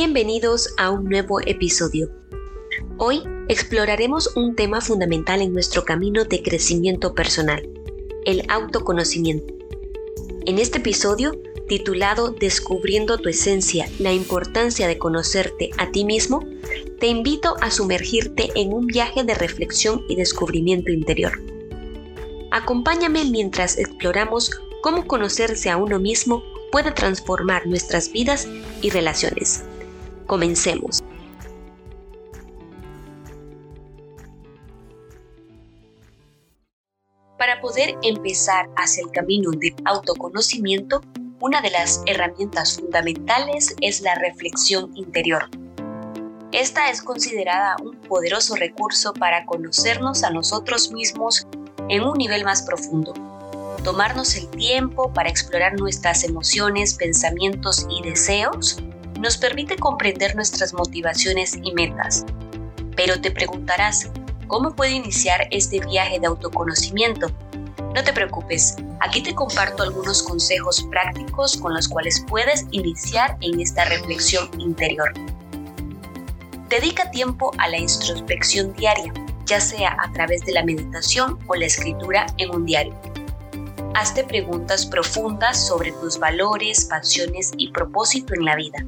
[0.00, 2.08] Bienvenidos a un nuevo episodio.
[2.98, 7.68] Hoy exploraremos un tema fundamental en nuestro camino de crecimiento personal,
[8.24, 9.52] el autoconocimiento.
[10.46, 11.32] En este episodio,
[11.66, 16.46] titulado Descubriendo tu esencia, la importancia de conocerte a ti mismo,
[17.00, 21.32] te invito a sumergirte en un viaje de reflexión y descubrimiento interior.
[22.52, 28.46] Acompáñame mientras exploramos cómo conocerse a uno mismo puede transformar nuestras vidas
[28.80, 29.64] y relaciones.
[30.28, 31.02] Comencemos.
[37.38, 41.00] Para poder empezar hacia el camino del autoconocimiento,
[41.40, 45.48] una de las herramientas fundamentales es la reflexión interior.
[46.52, 51.46] Esta es considerada un poderoso recurso para conocernos a nosotros mismos
[51.88, 53.14] en un nivel más profundo.
[53.82, 58.78] Tomarnos el tiempo para explorar nuestras emociones, pensamientos y deseos
[59.18, 62.24] nos permite comprender nuestras motivaciones y metas.
[62.96, 64.10] Pero te preguntarás,
[64.46, 67.28] ¿cómo puedo iniciar este viaje de autoconocimiento?
[67.94, 73.60] No te preocupes, aquí te comparto algunos consejos prácticos con los cuales puedes iniciar en
[73.60, 75.12] esta reflexión interior.
[76.68, 79.12] Dedica tiempo a la introspección diaria,
[79.46, 82.94] ya sea a través de la meditación o la escritura en un diario.
[83.94, 88.84] Hazte preguntas profundas sobre tus valores, pasiones y propósito en la vida.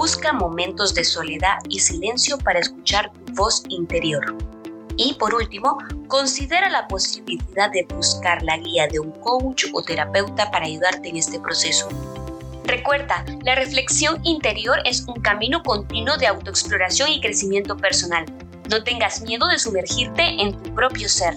[0.00, 4.34] Busca momentos de soledad y silencio para escuchar tu voz interior.
[4.96, 5.76] Y por último,
[6.08, 11.18] considera la posibilidad de buscar la guía de un coach o terapeuta para ayudarte en
[11.18, 11.86] este proceso.
[12.64, 18.24] Recuerda, la reflexión interior es un camino continuo de autoexploración y crecimiento personal.
[18.70, 21.34] No tengas miedo de sumergirte en tu propio ser.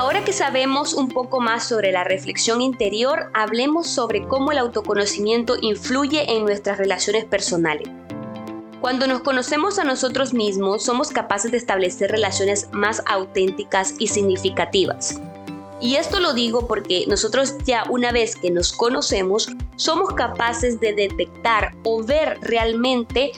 [0.00, 5.56] Ahora que sabemos un poco más sobre la reflexión interior, hablemos sobre cómo el autoconocimiento
[5.60, 7.86] influye en nuestras relaciones personales.
[8.80, 15.20] Cuando nos conocemos a nosotros mismos, somos capaces de establecer relaciones más auténticas y significativas.
[15.82, 20.94] Y esto lo digo porque nosotros ya una vez que nos conocemos, somos capaces de
[20.94, 23.32] detectar o ver realmente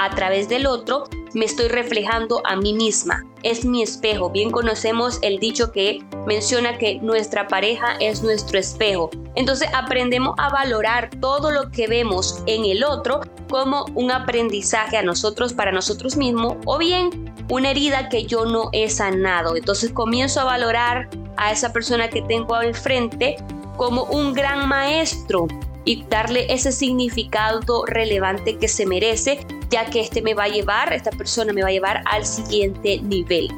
[0.00, 3.24] a través del otro me estoy reflejando a mí misma.
[3.42, 4.30] Es mi espejo.
[4.30, 9.10] Bien conocemos el dicho que menciona que nuestra pareja es nuestro espejo.
[9.34, 15.02] Entonces aprendemos a valorar todo lo que vemos en el otro como un aprendizaje a
[15.02, 19.56] nosotros, para nosotros mismos, o bien una herida que yo no he sanado.
[19.56, 23.36] Entonces comienzo a valorar a esa persona que tengo al frente
[23.76, 25.48] como un gran maestro
[25.84, 30.92] y darle ese significado relevante que se merece ya que este me va a llevar,
[30.92, 33.48] esta persona me va a llevar al siguiente nivel.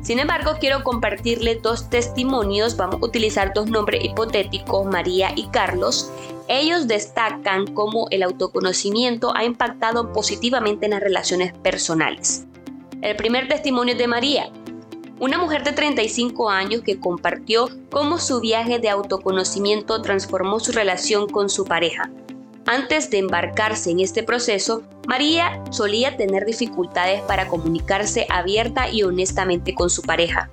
[0.00, 6.10] Sin embargo, quiero compartirle dos testimonios, vamos a utilizar dos nombres hipotéticos, María y Carlos.
[6.48, 12.46] Ellos destacan cómo el autoconocimiento ha impactado positivamente en las relaciones personales.
[13.02, 14.50] El primer testimonio es de María,
[15.20, 21.28] una mujer de 35 años que compartió cómo su viaje de autoconocimiento transformó su relación
[21.28, 22.10] con su pareja.
[22.66, 29.74] Antes de embarcarse en este proceso, María solía tener dificultades para comunicarse abierta y honestamente
[29.74, 30.48] con su pareja.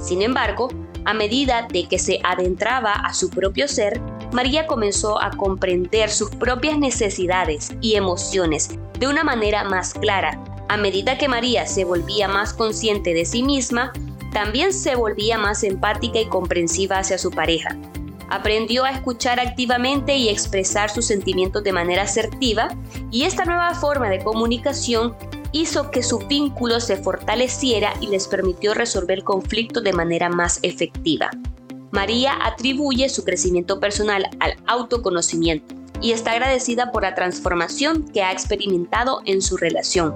[0.00, 0.68] Sin embargo,
[1.04, 4.00] a medida de que se adentraba a su propio ser,
[4.32, 10.42] María comenzó a comprender sus propias necesidades y emociones de una manera más clara.
[10.68, 13.92] A medida que María se volvía más consciente de sí misma,
[14.32, 17.76] también se volvía más empática y comprensiva hacia su pareja.
[18.28, 22.68] Aprendió a escuchar activamente y expresar sus sentimientos de manera asertiva
[23.10, 25.16] y esta nueva forma de comunicación
[25.52, 31.30] hizo que su vínculo se fortaleciera y les permitió resolver conflictos de manera más efectiva.
[31.90, 38.30] María atribuye su crecimiento personal al autoconocimiento y está agradecida por la transformación que ha
[38.30, 40.14] experimentado en su relación.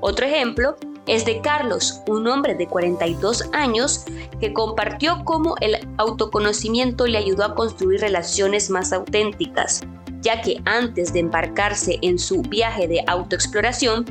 [0.00, 0.76] Otro ejemplo
[1.10, 4.04] es de Carlos, un hombre de 42 años
[4.40, 9.80] que compartió cómo el autoconocimiento le ayudó a construir relaciones más auténticas,
[10.20, 14.04] ya que antes de embarcarse en su viaje de autoexploración,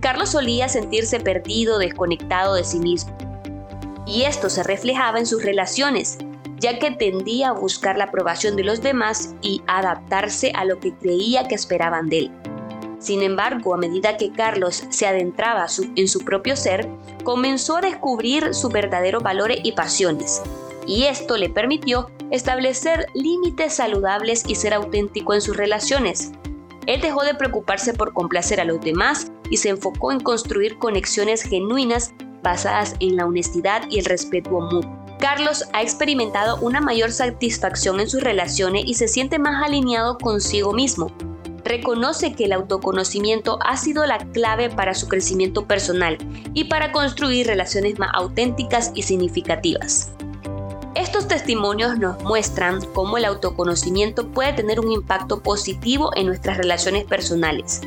[0.00, 3.14] Carlos solía sentirse perdido, desconectado de sí mismo.
[4.06, 6.16] Y esto se reflejaba en sus relaciones,
[6.60, 10.94] ya que tendía a buscar la aprobación de los demás y adaptarse a lo que
[10.94, 12.47] creía que esperaban de él.
[12.98, 15.66] Sin embargo, a medida que Carlos se adentraba
[15.96, 16.88] en su propio ser,
[17.22, 20.42] comenzó a descubrir sus verdaderos valores y pasiones,
[20.86, 26.32] y esto le permitió establecer límites saludables y ser auténtico en sus relaciones.
[26.86, 31.42] Él dejó de preocuparse por complacer a los demás y se enfocó en construir conexiones
[31.42, 34.90] genuinas basadas en la honestidad y el respeto mutuo.
[35.18, 40.72] Carlos ha experimentado una mayor satisfacción en sus relaciones y se siente más alineado consigo
[40.72, 41.10] mismo.
[41.68, 46.16] Reconoce que el autoconocimiento ha sido la clave para su crecimiento personal
[46.54, 50.10] y para construir relaciones más auténticas y significativas.
[50.94, 57.04] Estos testimonios nos muestran cómo el autoconocimiento puede tener un impacto positivo en nuestras relaciones
[57.04, 57.82] personales,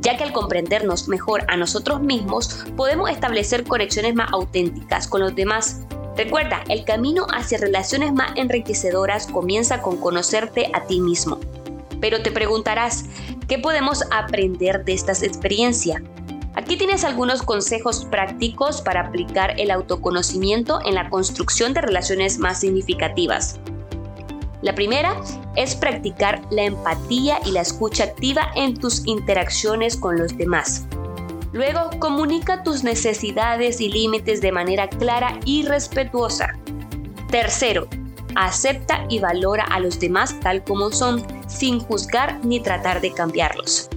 [0.00, 5.36] ya que al comprendernos mejor a nosotros mismos podemos establecer conexiones más auténticas con los
[5.36, 5.82] demás
[6.16, 11.40] Recuerda, el camino hacia relaciones más enriquecedoras comienza con conocerte a ti mismo.
[12.04, 13.06] Pero te preguntarás,
[13.48, 16.02] ¿qué podemos aprender de estas experiencias?
[16.54, 22.60] Aquí tienes algunos consejos prácticos para aplicar el autoconocimiento en la construcción de relaciones más
[22.60, 23.58] significativas.
[24.60, 25.16] La primera
[25.56, 30.84] es practicar la empatía y la escucha activa en tus interacciones con los demás.
[31.54, 36.52] Luego, comunica tus necesidades y límites de manera clara y respetuosa.
[37.30, 37.88] Tercero,
[38.34, 41.24] acepta y valora a los demás tal como son,
[41.54, 43.88] sin juzgar ni tratar de cambiarlos.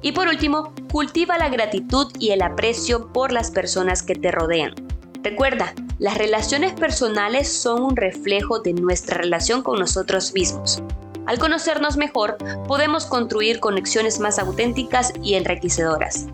[0.00, 4.74] Y por último, cultiva la gratitud y el aprecio por las personas que te rodean.
[5.22, 10.82] Recuerda, las relaciones personales son un reflejo de nuestra relación con nosotros mismos.
[11.26, 16.26] Al conocernos mejor, podemos construir conexiones más auténticas y enriquecedoras.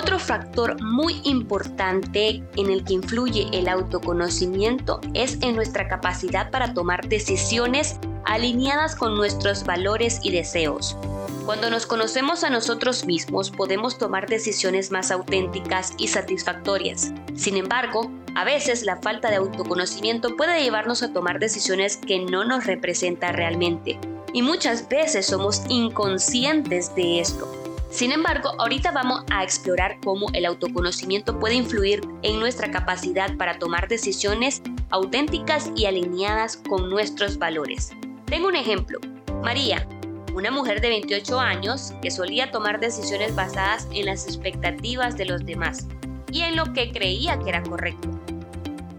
[0.00, 6.72] Otro factor muy importante en el que influye el autoconocimiento es en nuestra capacidad para
[6.72, 10.96] tomar decisiones alineadas con nuestros valores y deseos.
[11.44, 17.12] Cuando nos conocemos a nosotros mismos podemos tomar decisiones más auténticas y satisfactorias.
[17.36, 22.46] Sin embargo, a veces la falta de autoconocimiento puede llevarnos a tomar decisiones que no
[22.46, 24.00] nos representan realmente.
[24.32, 27.59] Y muchas veces somos inconscientes de esto.
[27.90, 33.58] Sin embargo, ahorita vamos a explorar cómo el autoconocimiento puede influir en nuestra capacidad para
[33.58, 37.90] tomar decisiones auténticas y alineadas con nuestros valores.
[38.26, 39.00] Tengo un ejemplo.
[39.42, 39.88] María,
[40.34, 45.44] una mujer de 28 años que solía tomar decisiones basadas en las expectativas de los
[45.44, 45.88] demás
[46.30, 48.08] y en lo que creía que era correcto.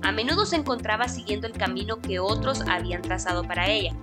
[0.02, 3.96] A menudo se encontraba siguiendo el camino que otros habían trazado para ella,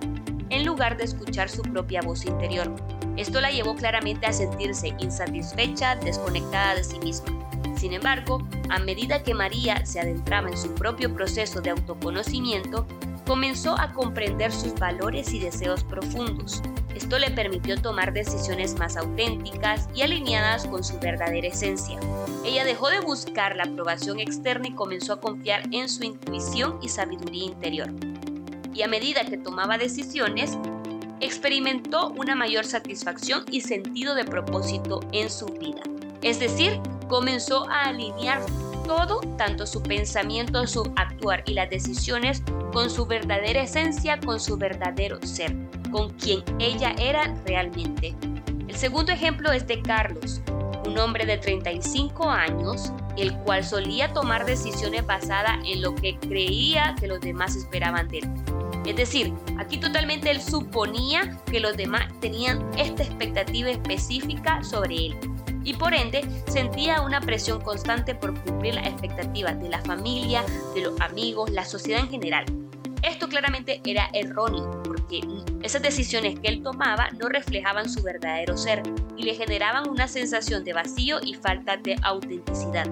[0.49, 2.73] en lugar de escuchar su propia voz interior.
[3.19, 7.27] Esto la llevó claramente a sentirse insatisfecha, desconectada de sí misma.
[7.75, 12.87] Sin embargo, a medida que María se adentraba en su propio proceso de autoconocimiento,
[13.27, 16.61] comenzó a comprender sus valores y deseos profundos.
[16.95, 21.99] Esto le permitió tomar decisiones más auténticas y alineadas con su verdadera esencia.
[22.45, 26.87] Ella dejó de buscar la aprobación externa y comenzó a confiar en su intuición y
[26.87, 27.89] sabiduría interior.
[28.73, 30.57] Y a medida que tomaba decisiones,
[31.21, 35.81] experimentó una mayor satisfacción y sentido de propósito en su vida.
[36.21, 38.41] Es decir, comenzó a alinear
[38.85, 42.41] todo, tanto su pensamiento, su actuar y las decisiones,
[42.73, 45.55] con su verdadera esencia, con su verdadero ser,
[45.91, 48.15] con quien ella era realmente.
[48.67, 50.41] El segundo ejemplo es de Carlos,
[50.85, 56.95] un hombre de 35 años, el cual solía tomar decisiones basadas en lo que creía
[56.99, 58.29] que los demás esperaban de él.
[58.89, 65.15] Es decir, aquí totalmente él suponía que los demás tenían esta expectativa específica sobre él
[65.63, 70.43] y por ende sentía una presión constante por cumplir las expectativas de la familia,
[70.73, 72.45] de los amigos, la sociedad en general.
[73.03, 75.21] Esto claramente era erróneo porque
[75.61, 78.81] esas decisiones que él tomaba no reflejaban su verdadero ser
[79.15, 82.87] y le generaban una sensación de vacío y falta de autenticidad.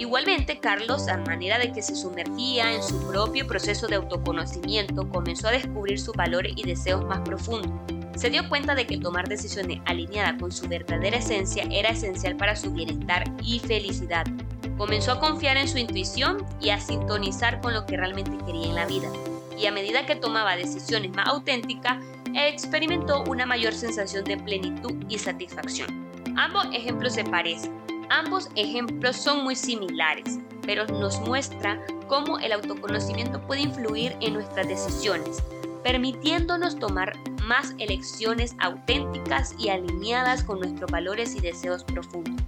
[0.00, 5.48] Igualmente, Carlos, a manera de que se sumergía en su propio proceso de autoconocimiento, comenzó
[5.48, 7.70] a descubrir sus valores y deseos más profundos.
[8.16, 12.56] Se dio cuenta de que tomar decisiones alineadas con su verdadera esencia era esencial para
[12.56, 14.24] su bienestar y felicidad.
[14.78, 18.76] Comenzó a confiar en su intuición y a sintonizar con lo que realmente quería en
[18.76, 19.10] la vida.
[19.58, 22.02] Y a medida que tomaba decisiones más auténticas,
[22.34, 26.08] experimentó una mayor sensación de plenitud y satisfacción.
[26.38, 33.40] Ambos ejemplos se parecen Ambos ejemplos son muy similares, pero nos muestra cómo el autoconocimiento
[33.40, 35.40] puede influir en nuestras decisiones,
[35.84, 42.44] permitiéndonos tomar más elecciones auténticas y alineadas con nuestros valores y deseos profundos.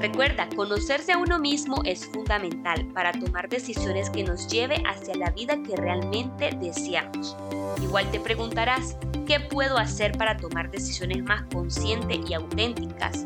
[0.00, 5.30] Recuerda, conocerse a uno mismo es fundamental para tomar decisiones que nos lleve hacia la
[5.30, 7.36] vida que realmente deseamos.
[7.80, 8.96] Igual te preguntarás,
[9.28, 13.24] ¿qué puedo hacer para tomar decisiones más conscientes y auténticas?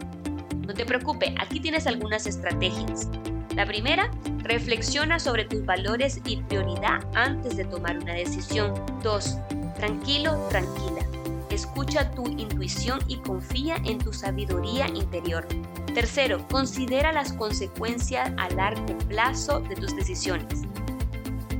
[0.73, 3.07] No te preocupes, aquí tienes algunas estrategias.
[3.55, 8.73] La primera, reflexiona sobre tus valores y prioridad antes de tomar una decisión.
[9.02, 9.37] 2.
[9.76, 11.05] Tranquilo, tranquila.
[11.50, 15.47] escucha tu intuición y confía en tu sabiduría interior.
[15.93, 20.62] Tercero, considera las consecuencias a largo plazo de tus decisiones.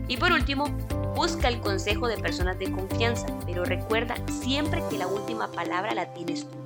[0.09, 0.69] Y por último,
[1.15, 6.15] busca el consejo de personas de confianza, pero recuerda siempre que la última palabra la
[6.15, 6.62] tienes tú.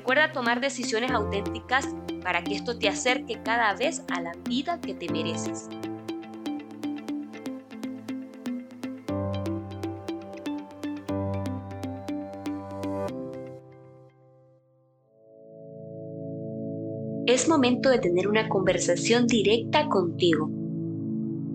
[0.00, 1.86] Recuerda tomar decisiones auténticas
[2.22, 5.68] para que esto te acerque cada vez a la vida que te mereces.
[17.26, 20.48] Es momento de tener una conversación directa contigo.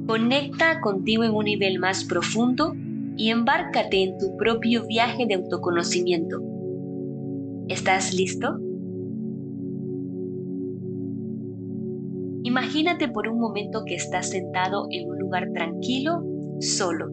[0.05, 2.75] Conecta contigo en un nivel más profundo
[3.17, 6.54] y embárcate en tu propio viaje de autoconocimiento
[7.67, 8.59] ¿Estás listo?
[12.43, 16.23] Imagínate por un momento que estás sentado en un lugar tranquilo,
[16.59, 17.07] solo.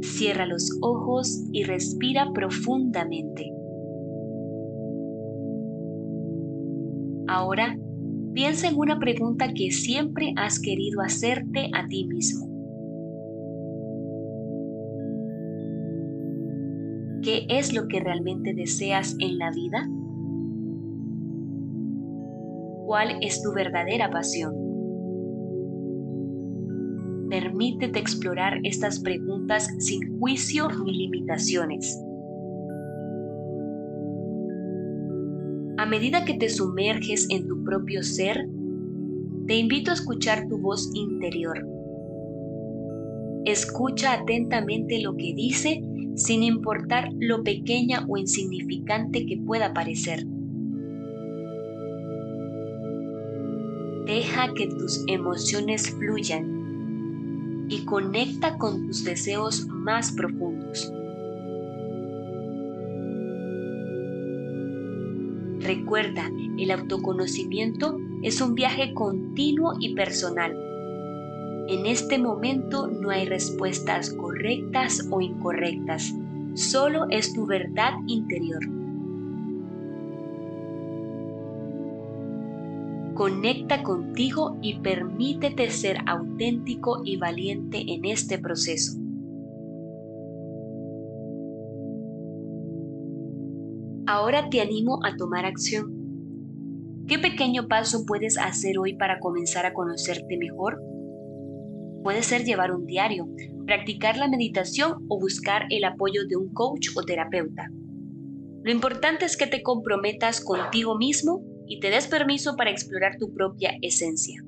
[0.00, 3.50] Cierra los ojos y respira profundamente.
[7.26, 7.76] Ahora,
[8.32, 12.53] piensa en una pregunta que siempre has querido hacerte a ti mismo.
[17.24, 19.88] ¿Qué es lo que realmente deseas en la vida?
[22.84, 24.54] ¿Cuál es tu verdadera pasión?
[27.30, 31.98] Permítete explorar estas preguntas sin juicio ni limitaciones.
[35.78, 38.46] A medida que te sumerges en tu propio ser,
[39.46, 41.73] te invito a escuchar tu voz interior.
[43.44, 45.82] Escucha atentamente lo que dice
[46.14, 50.24] sin importar lo pequeña o insignificante que pueda parecer.
[54.06, 60.90] Deja que tus emociones fluyan y conecta con tus deseos más profundos.
[65.60, 70.63] Recuerda, el autoconocimiento es un viaje continuo y personal
[71.66, 76.14] en este momento no hay respuestas correctas o incorrectas,
[76.54, 78.60] solo es tu verdad interior.
[83.14, 88.98] Conecta contigo y permítete ser auténtico y valiente en este proceso.
[94.06, 97.04] Ahora te animo a tomar acción.
[97.06, 100.93] ¿Qué pequeño paso puedes hacer hoy para comenzar a conocerte mejor?
[102.04, 103.26] Puede ser llevar un diario,
[103.66, 107.70] practicar la meditación o buscar el apoyo de un coach o terapeuta.
[108.62, 113.32] Lo importante es que te comprometas contigo mismo y te des permiso para explorar tu
[113.32, 114.38] propia esencia.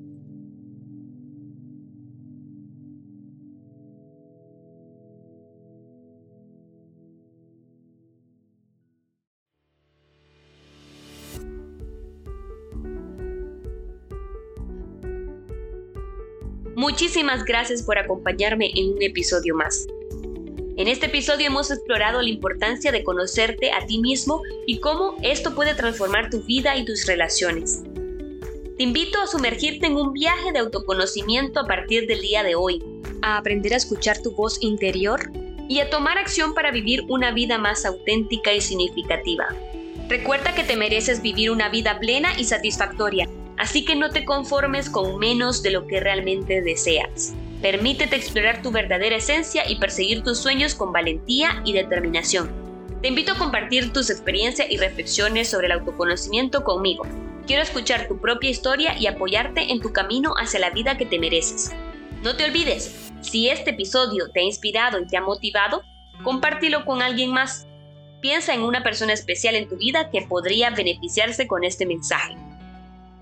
[16.99, 19.85] Muchísimas gracias por acompañarme en un episodio más.
[20.77, 25.53] En este episodio hemos explorado la importancia de conocerte a ti mismo y cómo esto
[25.53, 27.83] puede transformar tu vida y tus relaciones.
[28.77, 32.83] Te invito a sumergirte en un viaje de autoconocimiento a partir del día de hoy,
[33.21, 35.31] a aprender a escuchar tu voz interior
[35.69, 39.45] y a tomar acción para vivir una vida más auténtica y significativa.
[40.09, 44.89] Recuerda que te mereces vivir una vida plena y satisfactoria Así que no te conformes
[44.89, 47.33] con menos de lo que realmente deseas.
[47.61, 52.51] Permítete explorar tu verdadera esencia y perseguir tus sueños con valentía y determinación.
[53.01, 57.03] Te invito a compartir tus experiencias y reflexiones sobre el autoconocimiento conmigo.
[57.47, 61.17] Quiero escuchar tu propia historia y apoyarte en tu camino hacia la vida que te
[61.17, 61.71] mereces.
[62.23, 65.83] No te olvides, si este episodio te ha inspirado y te ha motivado,
[66.23, 67.67] compártelo con alguien más.
[68.21, 72.35] Piensa en una persona especial en tu vida que podría beneficiarse con este mensaje.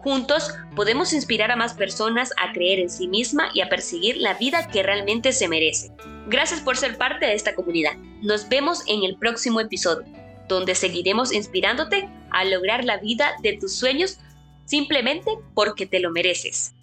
[0.05, 4.35] Juntos podemos inspirar a más personas a creer en sí misma y a perseguir la
[4.35, 5.89] vida que realmente se merece.
[6.27, 7.93] Gracias por ser parte de esta comunidad.
[8.21, 10.05] Nos vemos en el próximo episodio,
[10.47, 14.19] donde seguiremos inspirándote a lograr la vida de tus sueños
[14.65, 16.75] simplemente porque te lo mereces.